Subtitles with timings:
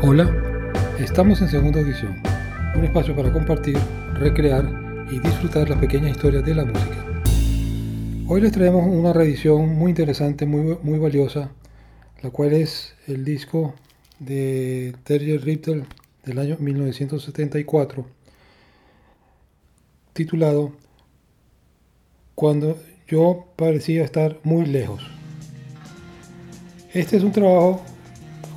[0.00, 0.32] Hola,
[1.00, 2.22] estamos en segunda audición,
[2.76, 3.76] un espacio para compartir,
[4.14, 4.64] recrear
[5.10, 7.04] y disfrutar las pequeñas historias de la música.
[8.28, 11.50] Hoy les traemos una reedición muy interesante, muy, muy valiosa,
[12.22, 13.74] la cual es el disco
[14.20, 15.84] de Terry Rittel
[16.24, 18.06] del año 1974,
[20.12, 20.74] titulado
[22.36, 22.78] Cuando
[23.08, 25.02] yo parecía estar muy lejos.
[26.94, 27.82] Este es un trabajo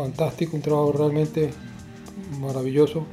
[0.00, 1.50] fantástico, un trabajo realmente
[2.40, 3.04] maravilloso,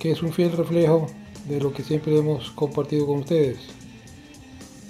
[0.00, 1.06] que es un fiel reflejo
[1.48, 3.58] de lo que siempre hemos compartido con ustedes.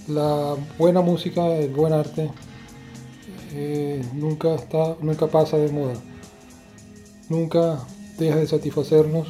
[0.09, 2.30] La buena música, el buen arte,
[3.52, 5.93] eh, nunca, está, nunca pasa de moda,
[7.29, 7.87] nunca
[8.18, 9.29] deja de satisfacernos,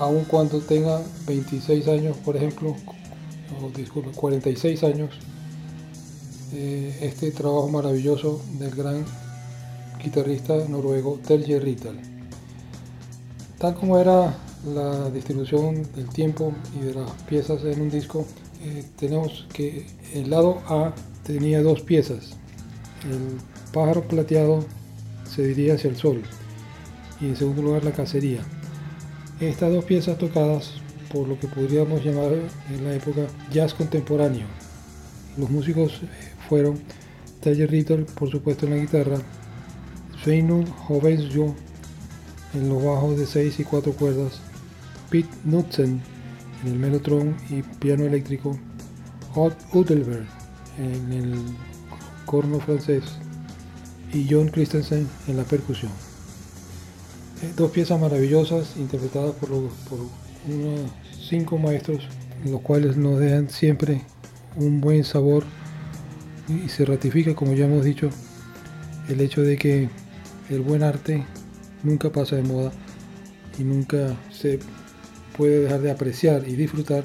[0.00, 2.74] aun cuando tenga 26 años, por ejemplo,
[3.62, 5.10] o disculpe, 46 años,
[6.52, 9.04] eh, este trabajo maravilloso del gran
[9.98, 11.98] guitarrista noruego Terje Rittal.
[13.58, 18.26] Tal como era la distribución del tiempo y de las piezas en un disco,
[18.64, 20.92] eh, tenemos que el lado A
[21.24, 22.36] tenía dos piezas.
[23.04, 23.38] El
[23.72, 24.64] pájaro plateado
[25.24, 26.22] se diría hacia el sol
[27.20, 28.40] y en segundo lugar la cacería.
[29.40, 30.74] Estas dos piezas tocadas
[31.12, 32.32] por lo que podríamos llamar
[32.70, 34.46] en la época jazz contemporáneo.
[35.36, 36.06] Los músicos eh,
[36.48, 36.80] fueron
[37.40, 39.18] Terje Rittal, por supuesto en la guitarra,
[40.22, 41.54] Sveinung Hovensjo
[42.54, 44.40] en los bajos de 6 y 4 cuerdas,
[45.10, 46.00] Pete Knudsen
[46.62, 48.58] en el melotron y piano eléctrico,
[49.34, 50.26] Odd Udelberg
[50.78, 51.34] en el
[52.24, 53.04] corno francés.
[54.12, 55.92] Y John Christensen en la percusión.
[57.42, 59.98] Eh, dos piezas maravillosas interpretadas por, por
[60.48, 60.90] unos
[61.28, 62.08] cinco maestros,
[62.44, 64.02] los cuales nos dejan siempre
[64.56, 65.44] un buen sabor
[66.48, 68.08] y se ratifica, como ya hemos dicho,
[69.10, 69.90] el hecho de que
[70.50, 71.24] el buen arte
[71.82, 72.72] nunca pasa de moda
[73.58, 74.58] y nunca se
[75.36, 77.04] puede dejar de apreciar y disfrutar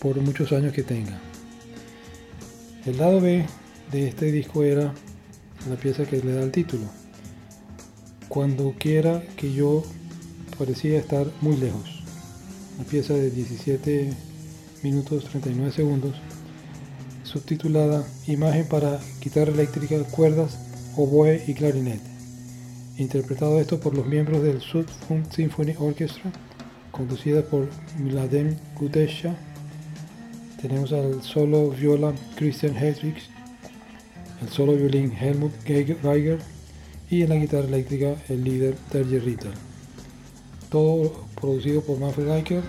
[0.00, 1.18] por muchos años que tenga.
[2.84, 3.46] El lado B
[3.92, 4.92] de este disco era
[5.68, 6.84] la pieza que le da el título.
[8.28, 9.82] Cuando quiera que yo
[10.58, 12.02] parecía estar muy lejos.
[12.76, 14.12] Una pieza de 17
[14.82, 16.16] minutos 39 segundos,
[17.24, 20.58] subtitulada Imagen para guitarra eléctrica, cuerdas,
[20.96, 22.19] oboe y clarinete
[23.00, 26.30] interpretado esto por los miembros del Funk Symphony Orchestra,
[26.90, 27.68] conducida por
[27.98, 29.34] Miladem Gudesha.
[30.60, 33.24] Tenemos al solo viola Christian Hedrigs,
[34.42, 36.38] el solo violín Helmut Geiger
[37.08, 39.52] y en la guitarra eléctrica el líder Terje Ritter.
[40.68, 42.62] Todo producido por Manfred Eicher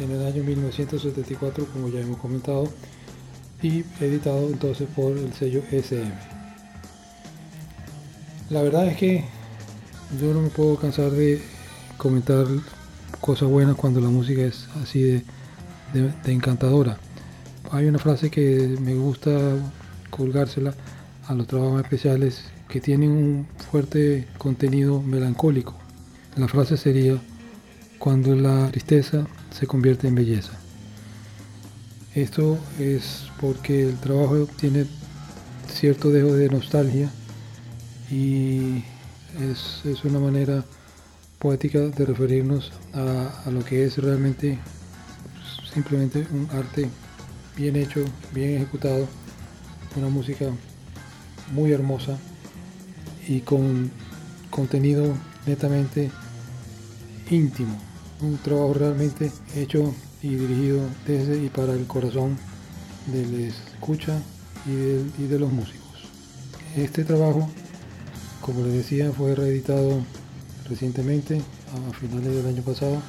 [0.00, 2.68] en el año 1974, como ya hemos comentado,
[3.62, 6.12] y editado entonces por el sello SM.
[8.50, 9.37] La verdad es que
[10.20, 11.42] yo no me puedo cansar de
[11.96, 12.46] comentar
[13.20, 15.22] cosas buenas cuando la música es así de,
[16.26, 16.98] encantadora.
[17.70, 19.30] Hay una frase que me gusta
[20.10, 20.74] colgársela
[21.26, 25.74] a los trabajos especiales que tienen un fuerte contenido melancólico.
[26.36, 27.18] La frase sería,
[27.98, 30.52] cuando la tristeza se convierte en belleza.
[32.14, 34.86] Esto es porque el trabajo tiene
[35.72, 37.10] cierto dejo de nostalgia
[38.10, 38.84] y
[39.40, 40.64] es, una manera
[41.38, 44.58] poética de referirnos a, lo que es realmente
[45.72, 46.88] simplemente un arte
[47.56, 49.06] bien hecho, bien ejecutado,
[49.96, 50.46] una música
[51.52, 52.18] muy hermosa
[53.26, 53.90] y con
[54.50, 55.14] contenido
[55.46, 56.10] netamente
[57.30, 57.78] íntimo,
[58.20, 62.36] un trabajo realmente hecho y dirigido desde y para el corazón
[63.06, 64.20] del escucha
[64.66, 65.78] y de los músicos.
[66.76, 67.48] Este trabajo
[68.40, 70.02] como les decía, fue reeditado
[70.68, 71.40] recientemente,
[71.72, 73.00] a finales del año pasado,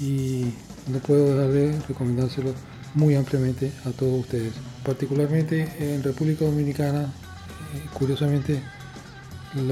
[0.00, 0.52] y
[0.88, 2.54] no puedo dejar de recomendárselo
[2.94, 4.52] muy ampliamente a todos ustedes.
[4.84, 8.60] Particularmente en República Dominicana, eh, curiosamente,
[9.54, 9.68] el,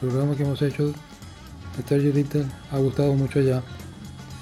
[0.00, 3.62] programa que hemos hecho de Target Little ha gustado mucho allá.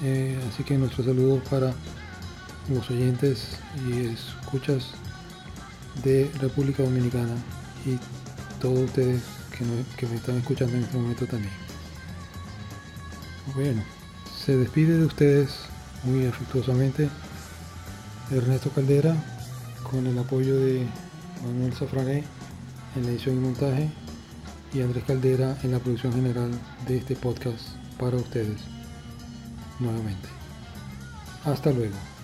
[0.03, 1.73] Eh, así que nuestros saludos para
[2.69, 3.57] los oyentes
[3.87, 4.91] y escuchas
[6.03, 7.35] de República Dominicana
[7.85, 7.97] y
[8.59, 9.21] todos ustedes
[9.97, 11.53] que, me están escuchando en este momento también.
[13.55, 13.81] Bueno,
[14.45, 15.49] se despide de ustedes
[16.03, 17.09] muy afectuosamente
[18.31, 19.15] Ernesto Caldera
[19.89, 20.87] con el apoyo de
[21.43, 22.23] Manuel Zafrané
[22.95, 23.89] en la edición y montaje
[24.73, 26.51] y Andrés Caldera en la producción general
[26.87, 27.59] de este podcast
[27.99, 28.61] para ustedes
[29.79, 30.29] nuevamente.
[31.43, 32.18] Hasta luego.